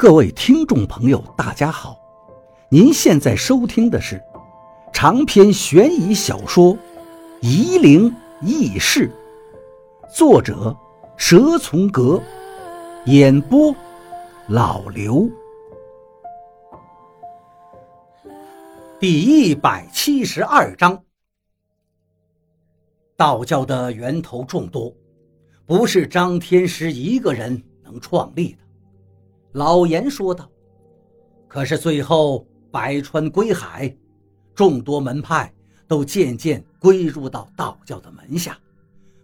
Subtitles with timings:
[0.00, 1.94] 各位听众朋友，大家好！
[2.70, 4.18] 您现在收听的是
[4.94, 6.74] 长篇悬疑小说
[7.42, 8.10] 《夷陵
[8.40, 9.12] 轶事》，
[10.16, 10.74] 作者
[11.18, 12.18] 蛇从阁，
[13.04, 13.76] 演播
[14.48, 15.28] 老刘。
[18.98, 20.98] 第一百七十二章，
[23.18, 24.90] 道教的源头众多，
[25.66, 28.69] 不是张天师一个人能创立的。
[29.52, 30.48] 老严说道
[31.48, 33.92] ：“可是最后百川归海，
[34.54, 35.52] 众多门派
[35.88, 38.56] 都渐渐归入到道教的门下。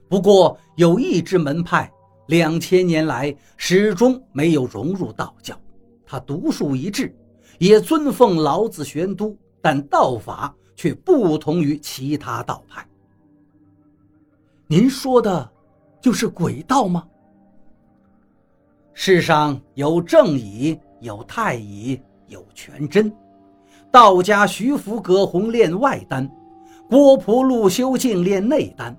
[0.09, 1.93] 不过有一支门派，
[2.27, 5.57] 两千年来始终没有融入道教。
[6.05, 7.15] 他独树一帜，
[7.59, 12.85] 也尊奉老子玄都，但道法却不同于其他道派。
[14.67, 15.53] 您说的，
[16.01, 17.07] 就是鬼道吗？”
[18.99, 23.13] 世上有正乙，有太乙，有全真。
[23.91, 26.27] 道家徐福、葛洪练外丹，
[26.89, 28.97] 郭璞、陆修静练内丹，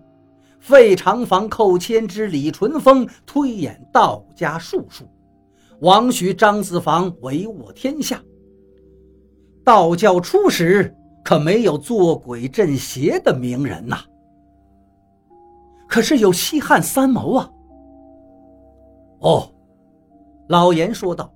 [0.59, 5.03] 费长房、寇谦之、李淳风推演道家术数，
[5.79, 8.21] 王徐、张子房帷幄天下。
[9.63, 13.97] 道教初始可没有做鬼镇邪的名人呐，
[15.89, 17.49] 可是有西汉三谋啊。
[19.21, 19.51] 哦。
[20.47, 21.33] 老严说道：“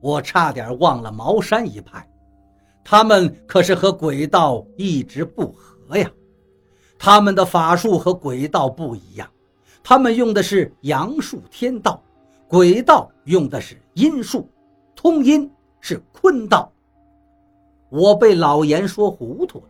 [0.00, 2.08] 我差点忘了茅山一派，
[2.82, 6.10] 他们可是和鬼道一直不和呀。
[6.98, 9.28] 他们的法术和鬼道不一样，
[9.82, 12.02] 他们用的是阳术天道，
[12.48, 14.48] 鬼道用的是阴术，
[14.94, 16.72] 通阴是坤道。
[17.90, 19.64] 我被老严说糊涂了。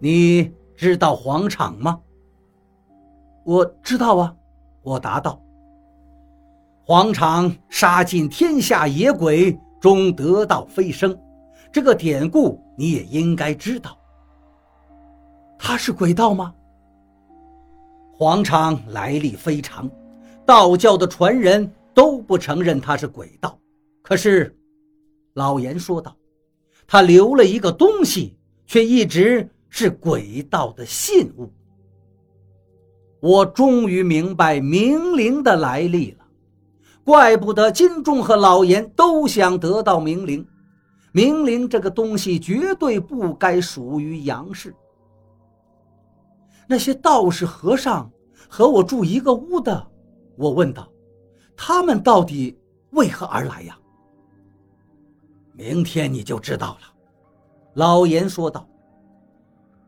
[0.00, 2.00] 你知道黄场吗？
[3.44, 4.34] 我知道啊，
[4.82, 5.40] 我答道。”
[6.90, 11.16] 黄场杀尽天下野鬼，终得道飞升。
[11.70, 13.96] 这个典故你也应该知道。
[15.56, 16.52] 他是鬼道吗？
[18.12, 19.88] 黄场来历非常，
[20.44, 23.56] 道教的传人都不承认他是鬼道。
[24.02, 24.52] 可是，
[25.34, 26.16] 老严说道，
[26.88, 28.36] 他留了一个东西，
[28.66, 31.48] 却一直是鬼道的信物。
[33.20, 36.19] 我终于明白冥灵的来历了。
[37.04, 40.46] 怪不得金钟和老严都想得到冥灵，
[41.12, 44.74] 冥灵这个东西绝对不该属于杨氏。
[46.68, 48.08] 那些道士和尚
[48.48, 49.86] 和我住一个屋的，
[50.36, 50.88] 我问道
[51.56, 52.56] ：“他们到底
[52.90, 53.76] 为何而来呀？”
[55.52, 56.80] 明天你就知道了，
[57.74, 58.66] 老严说道。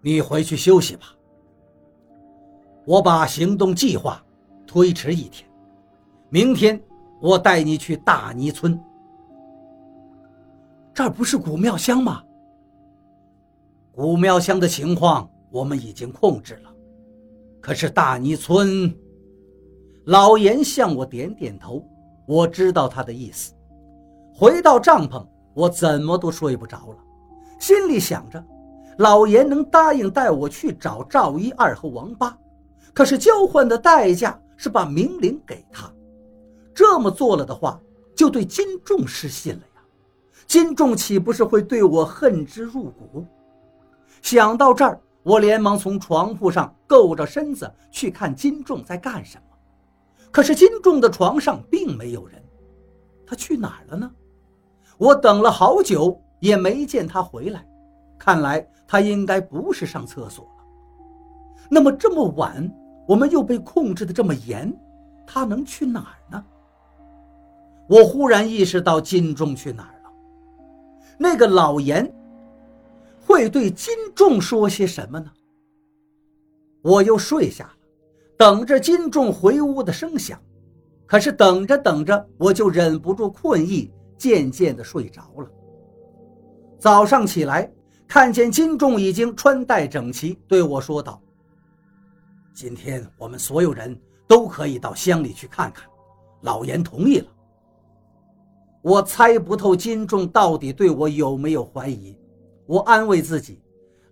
[0.00, 1.14] 你回去休息吧，
[2.84, 4.20] 我把行动计划
[4.66, 5.48] 推迟一天，
[6.30, 6.82] 明天。
[7.22, 8.76] 我带你去大泥村，
[10.92, 12.20] 这儿不是古庙乡吗？
[13.92, 16.74] 古庙乡的情况我们已经控制了，
[17.60, 18.92] 可是大泥村，
[20.06, 21.86] 老严向我点点头，
[22.26, 23.52] 我知道他的意思。
[24.34, 26.98] 回到帐篷，我怎么都睡不着了，
[27.60, 28.44] 心里想着，
[28.98, 32.36] 老严能答应带我去找赵一二和王八，
[32.92, 35.88] 可是交换的代价是把明灵给他。
[36.74, 37.80] 这么做了的话，
[38.14, 39.82] 就对金仲失信了呀。
[40.46, 43.26] 金仲岂不是会对我恨之入骨？
[44.20, 49.44] 想到这儿，我连忙从床铺上够着身子去看金仲在干什么。
[50.30, 52.42] 可是金仲的床上并没有人，
[53.26, 54.10] 他去哪儿了呢？
[54.98, 57.66] 我等了好久也没见他回来，
[58.18, 60.64] 看来他应该不是上厕所了。
[61.70, 62.70] 那么这么晚，
[63.06, 64.72] 我们又被控制的这么严，
[65.26, 66.44] 他能去哪儿呢？
[67.92, 70.10] 我忽然意识到金仲去哪儿了。
[71.18, 72.10] 那个老严
[73.20, 75.30] 会对金仲说些什么呢？
[76.80, 77.74] 我又睡下了，
[78.38, 80.40] 等着金仲回屋的声响。
[81.04, 85.46] 可是等着等着，我就忍不住困意，渐渐的睡着了。
[86.78, 87.70] 早上起来，
[88.08, 91.20] 看见金仲已经穿戴整齐，对我说道
[92.56, 93.94] ：“今天我们所有人
[94.26, 95.86] 都可以到乡里去看看。”
[96.40, 97.26] 老严同意了。
[98.82, 102.16] 我猜不透金仲到底对我有没有怀疑，
[102.66, 103.60] 我安慰自己，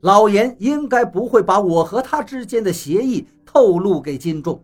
[0.02, 4.62] 老严应该不会把我和他之间的协议透露给金仲。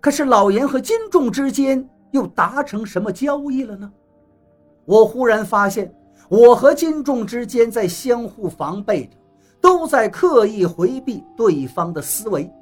[0.00, 3.90] 可是老严和金仲之间又达成什么交易了呢？
[4.84, 5.94] 我忽然发现，
[6.28, 9.16] 我和金仲之间在相互防备着，
[9.62, 12.52] 都在刻意回避对方的思维。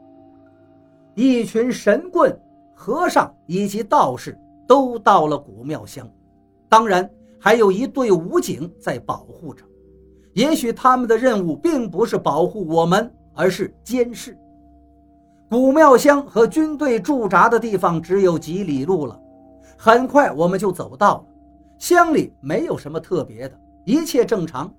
[1.17, 2.38] 一群神棍、
[2.76, 4.38] 和尚以及道士
[4.69, 6.08] 都到了古庙乡。
[6.70, 9.62] 当然还有一队武警在保护着。
[10.32, 14.38] 也许他们的任务并不是保护我们，而是监视。
[15.50, 19.20] 古庙乡和军队驻扎的地方只有几里路了，
[19.76, 21.26] 很快我们就走到了。
[21.76, 24.72] 乡里没有什么特别的，一切正常。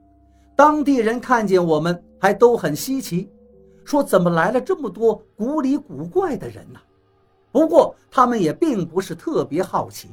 [0.55, 3.29] 当地人看见我们还都很稀奇，
[3.83, 6.79] 说怎么来了这么多古里古怪的人呢？
[7.51, 10.07] 不过他们也并不是特别好奇。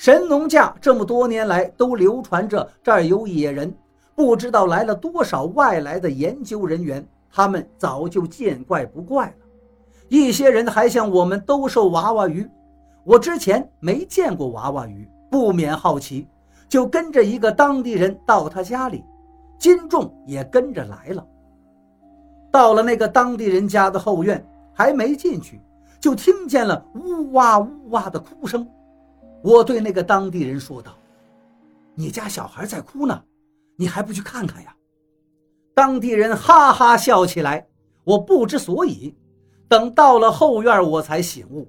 [0.00, 3.70] 神农架这么多年来都流传着这儿有野人，
[4.14, 9.34] 不知道来了多少外来的研究人员，他们早就见怪不怪了。
[10.08, 12.48] 一些人还向我们兜售娃娃鱼，
[13.04, 16.26] 我之前没见过娃娃鱼，不免好奇，
[16.66, 19.04] 就跟着一个当地人到他家里，
[19.58, 21.22] 金仲也跟着来了。
[22.50, 24.42] 到了那个当地人家的后院，
[24.72, 25.60] 还没进去，
[26.00, 28.66] 就听见了呜哇呜哇的哭声。
[29.42, 30.96] 我对那个当地人说道
[31.94, 33.22] ：“你家小孩在哭呢，
[33.76, 34.76] 你还不去看看呀？”
[35.74, 37.66] 当地人哈哈笑起来，
[38.04, 39.16] 我不知所以。
[39.66, 41.66] 等到了后院，我才醒悟，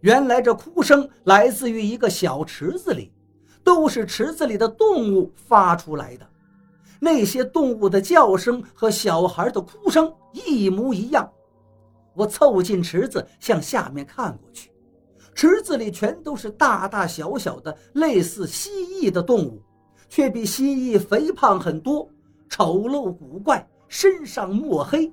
[0.00, 3.12] 原来这哭声来自于一个小池子里，
[3.62, 6.26] 都是池子里的动物发出来的。
[6.98, 11.30] 那些动物的叫声和小孩的哭声一模一样。
[12.14, 14.71] 我凑近池子，向下面看过去，
[15.34, 19.62] 池子里全都是大大小小的类似蜥蜴的动物，
[20.08, 22.08] 却比蜥蜴肥胖很多，
[22.48, 25.12] 丑陋古怪，身上墨黑。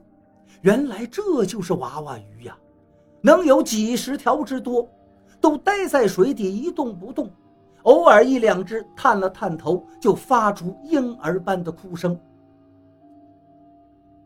[0.61, 2.57] 原来这就是娃娃鱼呀，
[3.21, 4.87] 能有几十条之多，
[5.39, 7.31] 都待在水底一动不动，
[7.83, 12.19] 偶尔一两只探了探头，就发出婴儿般的哭声。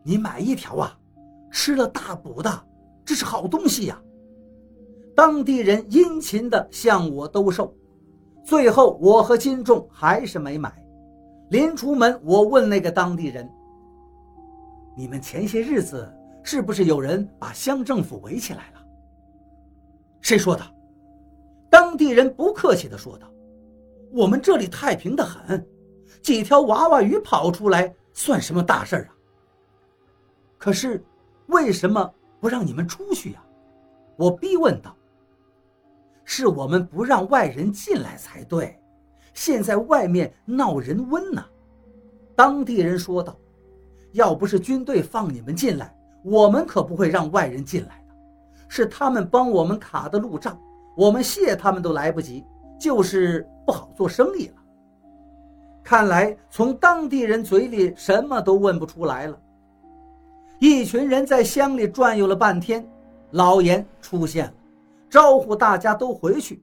[0.02, 0.98] 你买一条啊，
[1.52, 2.50] 吃了大补的，
[3.04, 3.98] 这是好东西呀。
[5.14, 7.74] 当地人殷勤地向我兜售，
[8.44, 10.72] 最后我和金仲还是没买。
[11.50, 13.48] 临出门，我问那个当地人
[14.96, 16.12] ：“你们前些日子？”
[16.46, 18.86] 是不是有人把乡政府围起来了？
[20.20, 20.62] 谁说的？
[21.70, 23.26] 当地人不客气地说道
[24.12, 25.66] ：“我们这里太平的很，
[26.20, 29.08] 几条娃娃鱼跑出来算什么大事啊？
[30.58, 31.02] 可是
[31.46, 33.42] 为什么不让你们出去呀？”
[34.16, 34.94] 我逼问道。
[36.24, 38.80] “是我们不让外人进来才对，
[39.32, 41.44] 现在外面闹人瘟呢。”
[42.36, 43.36] 当地人说道
[44.12, 45.94] ：“要不是军队放你们进来。”
[46.24, 48.14] 我们可不会让外人进来的，
[48.66, 50.58] 是他们帮我们卡的路障，
[50.96, 52.42] 我们谢他们都来不及，
[52.80, 54.54] 就是不好做生意了。
[55.82, 59.38] 看来从当地人嘴里什么都问不出来了。
[60.60, 62.82] 一群人在乡里转悠了半天，
[63.32, 64.54] 老严出现了，
[65.14, 66.60] 招呼大家都回去，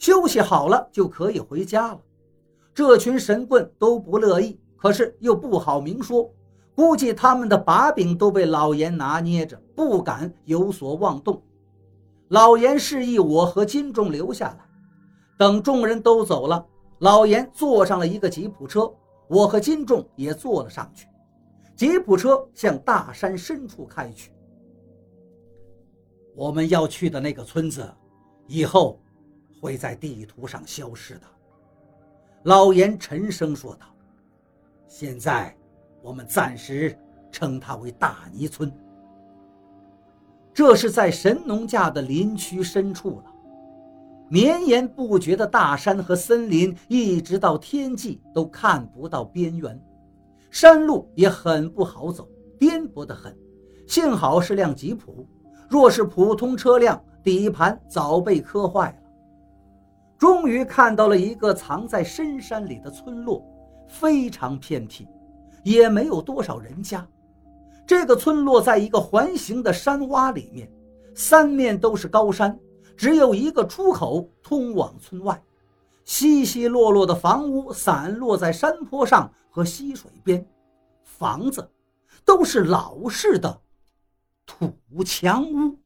[0.00, 2.00] 休息好了就可以回家了。
[2.74, 6.28] 这群神棍都不乐意，可是又不好明说。
[6.74, 11.40] 估计他们的把柄都被老严拿捏着，不敢有所妄动。
[12.30, 14.66] 老严示意我和金仲留下来，
[15.38, 16.66] 等众人都走了，
[16.98, 18.92] 老严坐上了一个吉普车，
[19.28, 21.06] 我和金仲也坐了上去。
[21.76, 24.32] 吉普车向大山深处开去。
[26.34, 27.88] 我们要去的那个村子，
[28.46, 29.00] 以后
[29.60, 31.26] 会在地图上消失的。
[32.44, 33.86] 老严沉声说道
[34.88, 35.54] ：“现在。”
[36.04, 36.94] 我们暂时
[37.32, 38.70] 称它为大泥村。
[40.52, 43.34] 这是在神农架的林区深处了，
[44.28, 49.82] 绵延不绝的大山和森林，一直到天际都看不到边缘。
[50.50, 53.34] 山路也很不好走，颠簸得很。
[53.86, 55.26] 幸好是辆吉普，
[55.68, 58.96] 若是普通车辆，底盘早被磕坏了。
[60.18, 63.44] 终于看到了一个藏在深山里的村落，
[63.88, 65.06] 非常偏僻。
[65.62, 67.06] 也没有多少人家，
[67.86, 70.70] 这个村落在一个环形的山洼里面，
[71.14, 72.58] 三面都是高山，
[72.96, 75.42] 只有一个出口通往村外。
[76.04, 80.46] 稀稀落落的房屋散落在山坡上和溪水边，
[81.02, 81.66] 房子
[82.26, 83.60] 都是老式的
[84.46, 85.83] 土墙屋。